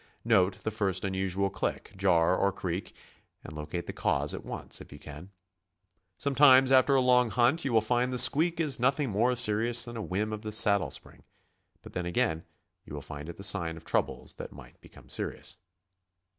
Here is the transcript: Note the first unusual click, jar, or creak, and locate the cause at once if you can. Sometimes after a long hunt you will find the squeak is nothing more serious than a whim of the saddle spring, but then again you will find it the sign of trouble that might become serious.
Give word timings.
Note 0.25 0.63
the 0.63 0.71
first 0.71 1.05
unusual 1.05 1.51
click, 1.51 1.91
jar, 1.95 2.35
or 2.35 2.51
creak, 2.51 2.95
and 3.43 3.53
locate 3.53 3.85
the 3.85 3.93
cause 3.93 4.33
at 4.33 4.43
once 4.43 4.81
if 4.81 4.91
you 4.91 4.97
can. 4.97 5.29
Sometimes 6.17 6.71
after 6.71 6.95
a 6.95 7.01
long 7.01 7.29
hunt 7.29 7.63
you 7.63 7.71
will 7.71 7.81
find 7.81 8.11
the 8.11 8.17
squeak 8.17 8.59
is 8.59 8.79
nothing 8.79 9.11
more 9.11 9.35
serious 9.35 9.85
than 9.85 9.95
a 9.95 10.01
whim 10.01 10.33
of 10.33 10.41
the 10.41 10.51
saddle 10.51 10.89
spring, 10.89 11.21
but 11.83 11.93
then 11.93 12.07
again 12.07 12.43
you 12.83 12.95
will 12.95 13.01
find 13.03 13.29
it 13.29 13.37
the 13.37 13.43
sign 13.43 13.77
of 13.77 13.85
trouble 13.85 14.27
that 14.37 14.51
might 14.51 14.81
become 14.81 15.07
serious. 15.07 15.57